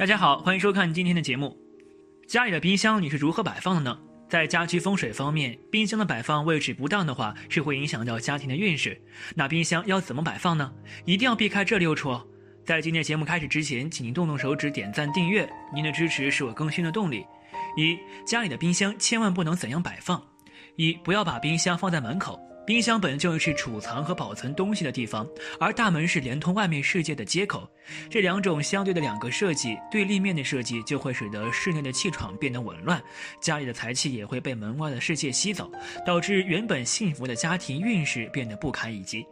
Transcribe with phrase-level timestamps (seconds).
[0.00, 1.54] 大家好，欢迎收看今天的节目。
[2.26, 3.98] 家里的冰箱你是如何摆放的呢？
[4.30, 8.98] 在家居风水方面，冰箱的摆放位置不当的话，是会影响到家庭的运势。
[9.34, 10.72] 那冰箱要怎么摆放呢？
[11.04, 12.18] 一定要避开这六处。
[12.64, 17.22] 在今天节目开始之前，请您动动手指点赞订阅，您的支持是我更新的动力。
[17.76, 20.18] 一，家里的冰箱千万不能怎样摆放？
[20.76, 22.40] 一，不要把冰箱放在门口。
[22.70, 25.26] 冰箱本就是储藏和保存东西的地方，
[25.58, 27.68] 而大门是连通外面世界的接口。
[28.08, 33.02] 这两种相对的两个设计，对立面的设计就会使得室内的气场变得紊乱，
[33.40, 35.68] 家里的财气也会被门外的世界吸走，
[36.06, 39.26] 导致原本幸福的家庭运势变得不堪一击。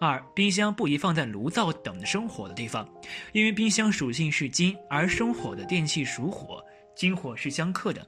[0.00, 2.88] 二，冰箱不宜放在炉灶等生火的地方，
[3.32, 6.64] 因为冰箱属性是金，而生火的电器属火。
[6.96, 8.04] 金火是相克的，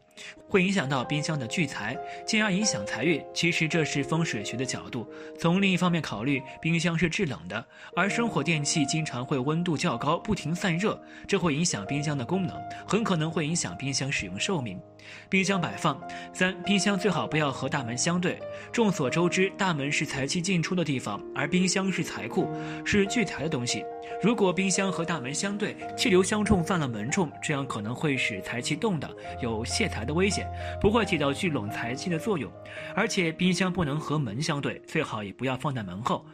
[0.48, 3.22] 会影响到冰箱的聚财，进而影响财运。
[3.32, 5.08] 其实这是风水学的角度。
[5.38, 7.64] 从另一方面考虑，冰箱是制冷的，
[7.94, 14.80] 而生火电器经常会温度较高，不停散热，这会影响冰箱的功能，很可能会影响冰箱使用寿命。
[15.28, 16.00] 冰箱摆放
[16.32, 18.38] 三，冰箱最好不要和大门相对。
[18.70, 22.48] 众所周知，大门是财气进出的地方，而冰箱是财库，
[22.84, 23.84] 是聚财的东西。
[24.22, 32.50] 如果冰箱和大门相对，气流相冲犯了门冲，这样可能会使财气动荡，有泄财的危险，不会起到聚拢财气的作用。
[32.94, 36.24] 而且冰箱不能和门相对，最好也不要放在门后，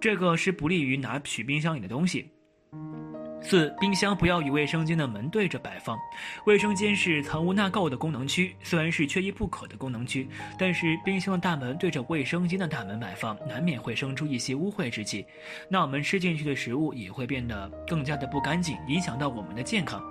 [0.00, 2.30] 这个是不利于拿取冰箱里的东西。
[3.44, 5.98] 四、冰箱不要与卫生间的门对着摆放。
[6.46, 10.26] 卫生间是藏污纳垢的功能区，虽然是缺一不可的功能区，
[10.58, 15.26] 但是冰箱的大门对着卫生间的大门摆放，难免会生出一些污秽之气。
[15.68, 20.02] 那我们吃进去的食物也会变得更加的不干净，影响到我们的健康。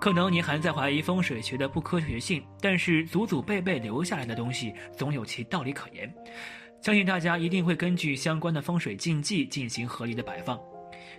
[0.00, 6.10] 可能你还在怀疑风水学的不科学性，但是祖祖辈辈留下来的东西总有其道理可言。
[6.80, 10.58] 相信大家一定会根据相关的风水禁忌进行合理的摆放。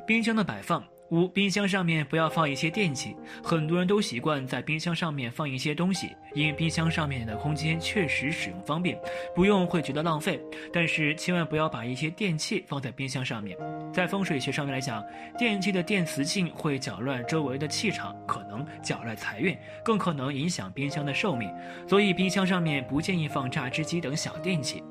[0.07, 0.83] 冰箱的摆放。
[1.11, 3.15] 五、冰箱上面不要放一些电器。
[3.43, 8.99] 很多人都习惯在冰箱上面放一些东西，因为冰箱上面的空间确实使用方便，
[9.35, 10.39] 不用会觉得浪费。
[10.71, 13.57] 但是千万不要把一些电器放在冰箱上面。
[13.91, 15.03] 在风水学上面来讲，
[15.37, 21.49] 电器的电磁性会搅乱周围的气场，可能搅乱财运，更可能影响冰箱的寿命。
[21.87, 24.83] 所以冰箱上面不建议放榨汁机等小电器。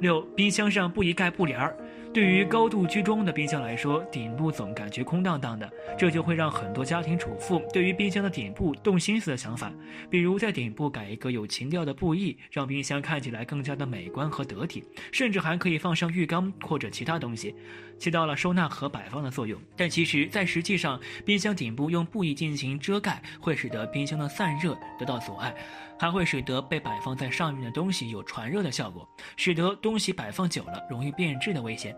[0.00, 1.76] 六、冰箱上不宜盖布帘儿。
[2.12, 9.72] 对于高度居中的冰箱来说，顶部总感觉空荡荡的，这就会让很多家庭主妇对于冰箱的顶部动心思的想法，
[10.10, 17.54] 比如在顶部改一个有情调的布艺，让冰箱看起来更加的美观和得体，甚至还可以放上浴缸或者其他东西，
[17.98, 19.58] 起到了收纳和摆放的作用。
[19.74, 25.54] 但其实，在实际上，冰箱顶部用布艺进行遮盖，会使得冰箱的散热得到阻碍。
[25.98, 31.94] 还会使得被摆放在上面的东西有传热的效果，使得东西摆放久了容易变质的危险。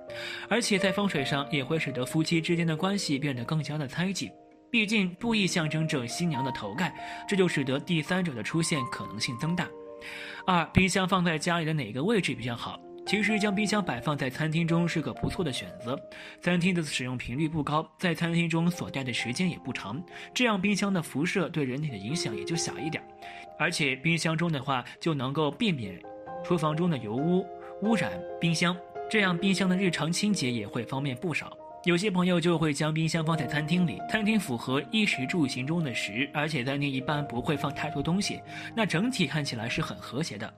[0.48, 4.31] 而且在风水上也会使得夫妻之间的关系变得更加的猜忌。
[4.70, 6.92] 毕竟布艺象征着新娘的头盖，
[7.28, 9.69] 这就使得第三者的出现可能性增大。
[10.47, 12.78] 二，冰箱放在家里的哪个位置比较好？
[13.06, 15.94] 其实将冰箱摆放在餐厅中是个不错的选择。
[16.41, 23.03] 餐厅的使用频率不高，在餐厅中所待的时间也不长，这样冰箱的辐射对人体的影响也就小一点。
[23.59, 26.00] 而且冰箱中的话就能够避免
[26.42, 27.47] 厨房中的油污
[27.82, 28.10] 污染
[28.41, 28.76] 冰箱，
[29.09, 31.56] 这样冰箱的日常清洁也会方便不少。
[31.84, 38.41] 有些朋友就会将冰箱放在餐厅里，餐厅符合衣食住行中的食，而且餐厅一般不会放太多东西，
[38.75, 40.50] 那整体看起来是很和谐的，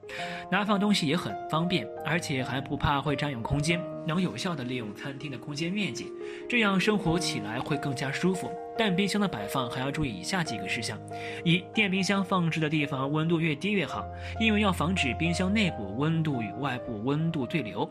[0.49, 6.13] 拿放东西也很方便，而且还不怕会占用空间，能有效地利用餐厅的空间面积，
[6.49, 8.51] 这样生活起来会更加舒服。
[8.79, 10.99] 但冰箱的摆放还要注意以下几个事项：
[11.45, 14.05] 一、电冰箱放置的地方温度越低越好，
[14.39, 17.89] 因为要防止冰箱内部温度与外部温度对流；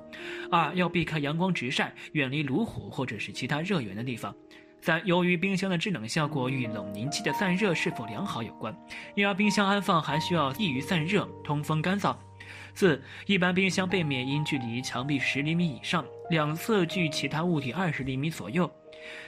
[0.52, 4.32] 二、要避开阳光直晒，远离炉火或者是其他热源的地方；
[4.80, 8.76] 三、由于冰箱的制冷效果与冷凝器的散热是否良好有关，
[9.16, 12.16] 因而冰箱安放还需要易于散热、通风干燥；
[12.74, 18.70] 四、一般冰箱背面应距离墙壁十厘米以上，两侧距其他物体二十厘米左右。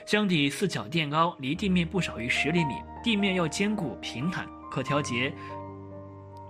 [0.06, 5.32] 箱底四角垫高，离地面不少于十厘米，地面要坚固平坦，可调节。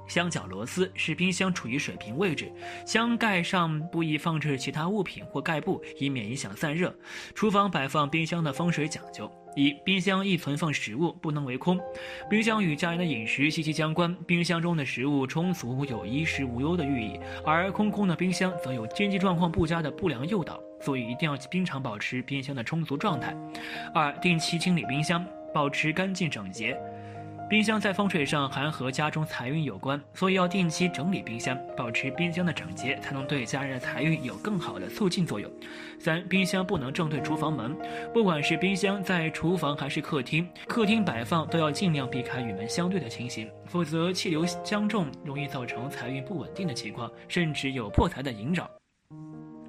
[0.07, 2.51] 箱角螺丝使冰箱处于水平位置，
[2.87, 6.97] 箱盖上不宜放置其他物品或盖布，以免影响散热。
[7.35, 11.79] 厨房摆放冰箱的风水讲究：一、冰箱易存放食物，不能为空。
[12.31, 20.61] 冰箱与家人的饮食息息相关，冰箱中的食物充足有衣食无忧的寓意，而空空的冰箱则有经济状况不佳的不良诱导。
[20.81, 23.37] 所以一定要经常保持冰箱的充足状态。
[23.93, 26.79] 二、定期清理冰箱，保持干净整洁。
[27.49, 35.51] 冰箱在风水上还和家中财运有关，所以要定期整理冰箱，保持冰箱的整洁，才能对家人的财运有更好的促进作用。
[35.99, 37.75] 三、冰箱不能正对厨房门，
[38.13, 48.69] 不管是冰箱在厨房还是客厅，客厅摆放都要尽量避开与门相对的情形，否则气流相重，容易造成财运不稳定的情况，甚至有破财的引扰。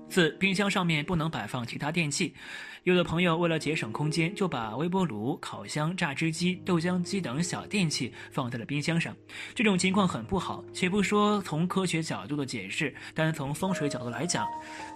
[0.09, 2.33] 四、冰箱上面不能摆放其他电器。
[2.83, 9.15] 有的朋友为了节省空间，就把微波炉、烤箱、榨汁机、豆浆机等小电器放在了冰箱上。
[9.53, 10.63] 这种情况很不好。
[10.73, 14.47] 且不说从科学角度的解释，单从风水角度来讲，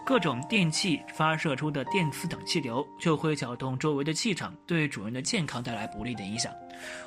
[0.05, 6.51] 各种电器发射出的电磁等气流就会搅动周围的气场，对主人的健康带来不利的影响。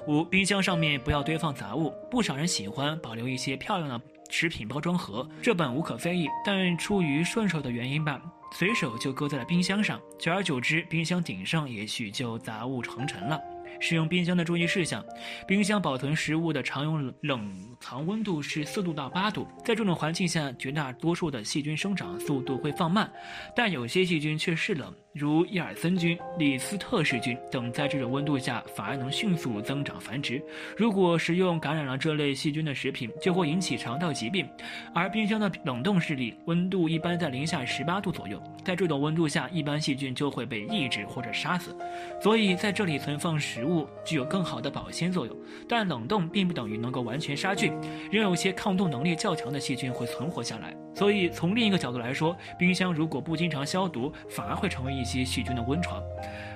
[0.06, 1.92] 五、冰箱上面不要堆放杂物。
[2.10, 4.15] 不少人喜欢保留一些漂亮的。
[4.30, 8.20] 食品包装盒，这本无可非议，但出于顺手的原因吧，
[8.52, 13.40] 随手就搁在了冰箱上，久而久之，冰箱顶上也许就杂物成尘了。
[13.78, 15.04] 使用冰箱的注意事项：
[15.46, 23.10] 冰箱保存食物的常用冷藏温度是四度到八度，在这种环境下，绝大多数的细菌生长速度会放慢，
[23.54, 30.42] 但有些细菌却是冷，如伊尔森菌、李斯特氏菌等，在这种温度下反而能迅速增长繁殖。
[30.76, 34.46] 如果食用感染了这类细菌的食品，就会引起肠道疾病。
[34.92, 41.74] 而冰箱的冷冻室里温度一般在零下十八度左右，在这种温度下，一般细菌就会被抑制或者杀死。
[42.20, 45.34] 所以在这里存放食物具有更好的保鲜作用，
[45.66, 47.72] 但冷冻并不等于能够完全杀菌，
[48.12, 50.76] 仍有些抗冻能力较强的细菌会存活下来。
[50.96, 56.02] 所以从另一个角度来说，冰箱如果不经常消毒，反而会成为一些细菌的温床。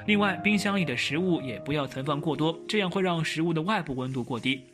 [0.07, 4.65] 另外，冰箱里的食物也不要存放过多，这样会让食物的外部温度过低，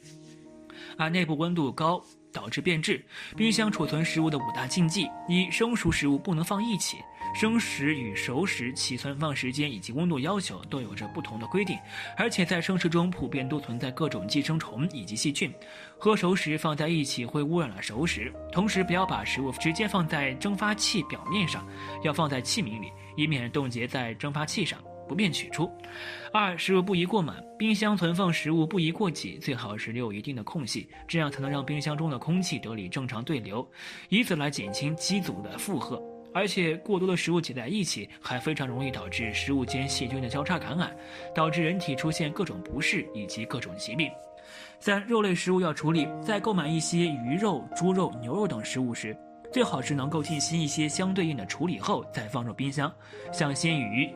[0.96, 2.02] 而内部温度高。
[2.32, 3.02] 导致变质。
[3.34, 6.98] 冰箱储存食物的五大禁忌：一、生熟食物不能放一起。
[7.38, 11.78] 生食与熟食其存放时间以及温度要求都有着不同的规定，
[12.16, 15.52] 而且在生食中普遍都存在各种寄生虫以及细菌。
[15.98, 18.32] 和熟食放在一起会污染了熟食。
[18.50, 21.68] 同时，不要把食物直接放在蒸发器表面上，
[22.02, 24.82] 要放在器皿里，以免冻结在蒸发器上。
[25.06, 25.70] 不便取出。
[26.32, 33.70] 二、食物不宜过满，冰箱存放食物不宜过挤，最好是留有一定的空隙，这样才能让冰箱中的空气得以正常对流，
[34.08, 36.02] 以此来减轻机组的负荷。
[36.36, 40.94] 而且过多的食物挤在一起，还非常容易导致食物间细菌的交叉感染，
[41.34, 44.10] 导致人体出现各种不适以及各种疾病。
[44.78, 49.16] 三、肉类食物要处理，在购买一些鱼肉、猪肉、牛肉等食物时，
[49.50, 52.92] 最好是能够进行一些相对应的处理后再放入冰箱，
[53.32, 54.14] 像鲜鱼。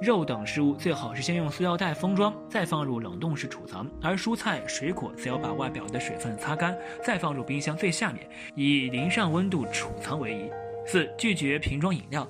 [0.00, 10.50] 肉等食物最好是先用塑料袋封装，再放入冷冻室储藏；而蔬菜、水果则要把外表的水分擦干，再放入冰箱最下面，以零上温度储藏为宜。
[10.86, 12.28] 四、拒绝瓶装饮料。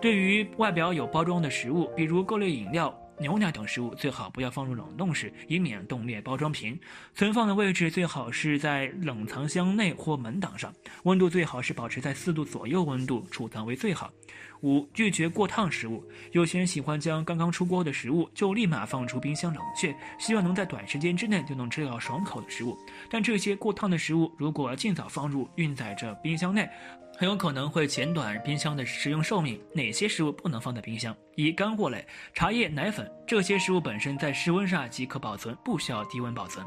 [0.00, 2.96] 对于外表有包装的食物，比如各类饮料。
[3.18, 6.78] 牛奶等食物最好不要放入冷冻室，以免冻裂包装瓶。
[7.14, 10.70] 存放的位置最好是在冷藏箱内或门挡上，
[11.04, 14.12] 温度最好是保持在四度左右温度储藏为最好。
[14.60, 16.04] 五、拒绝过烫食物。
[16.32, 22.76] 有些人喜欢将刚刚出锅的食物就立马放出冰箱冷却，希望能在短时间之内就能吃到爽口的食物。
[23.08, 26.68] 但这些过烫的食物如果尽早放入运载着冰箱内，
[27.18, 29.58] 很有可能会减短冰箱的使用寿命。
[29.72, 31.16] 哪些食物不能放在冰箱？
[31.34, 36.64] 一、干货类，茶叶、奶粉这些食物本身在室温下即可保存，不需要低温保存。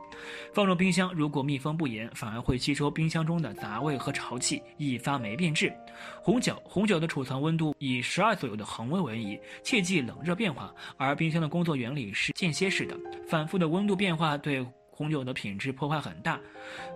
[0.51, 5.71] 放入冰箱，如果密封不严，反而会吸收冰箱中的杂味和潮气，易发霉变质。
[6.19, 10.73] 红酒，红酒的储藏温度以十二左右的恒温为宜，切忌冷热变化。
[10.97, 12.97] 而冰箱的工作原理是间歇式的，
[13.27, 16.39] 反复的温度变化对红酒的品质破坏很大。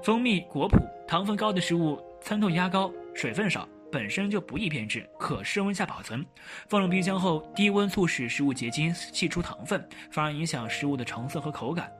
[0.04, 0.76] 蜂蜜、果脯，
[1.08, 2.92] 糖分高的食物，参透压高。
[3.14, 6.26] 水分少，本身就不易变质，可室温下保存。
[6.68, 11.92] 放入冰箱后，低温促使食物结晶，析出糖分，反而影响食物的成色和口感。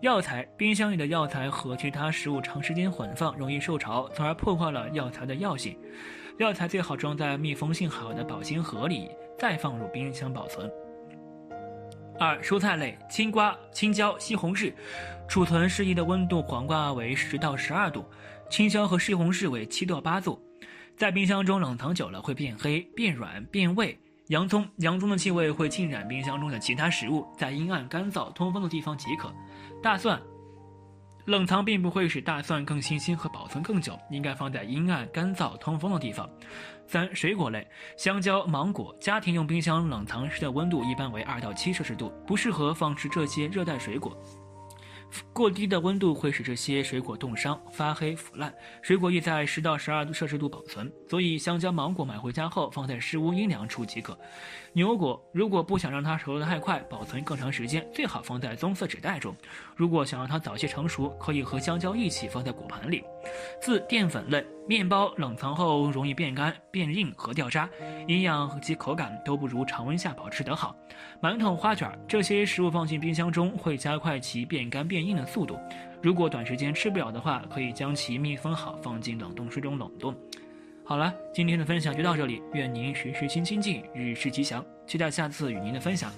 [0.00, 5.78] 药材，冰箱里的药材和其他食物长时间混放，容易受潮，从而破坏了药材的药性。
[6.38, 10.70] 药材最好装在密封性好的保鲜盒里，再放入冰箱保存。
[12.18, 14.72] 二、蔬菜类，青瓜、青椒、西红柿，
[15.26, 18.04] 储存适宜的温度，黄瓜为十到十二度。
[18.50, 20.40] 青椒和西红柿为七到八度，
[20.96, 23.98] 在冰箱中冷藏久了会变黑、变软、变味。
[24.28, 29.30] 洋葱，洋葱的气味会浸染冰箱中的其他食物，在阴暗、干燥、通风的地方即可。
[29.82, 30.18] 大蒜，
[31.26, 36.26] 冷藏并不会使大蒜更新鲜和保存更久，应该放在阴暗、干燥、通风的地方。
[36.86, 37.66] 三、水果类，
[37.98, 44.16] 香蕉、芒果，家庭用冰箱冷藏时的温度一般为二到七摄氏度，不适合放置这些热带水果。
[45.32, 48.52] 过低的温度会使这些水果冻伤、发黑、腐烂。
[48.82, 54.18] 水果宜在十到十二摄氏度保存，所以香蕉、芒果买回家后放在室温阴凉处即可。
[54.72, 59.34] 牛果如果不想让它熟得太快，保存更长时间，最好放在棕色纸袋中。
[59.76, 63.04] 如果想让它早些成熟，可以和香蕉一起放在果盘里。
[63.62, 67.68] 四、淀粉类面包冷藏后容易变干、变硬和掉渣，
[68.08, 70.74] 营养及口感都不如常温下保持得好。
[71.20, 75.58] 馒头、花卷这些食物放进冰箱中会加快其变干变硬的速度。
[76.02, 80.14] 如果短时间吃不了的话，可以将其密封好，放进冷冻室中冷冻。
[80.82, 86.10] 好了，今天的分享就到这里，愿您时时心清静，日事吉祥，期待下次与您的分享。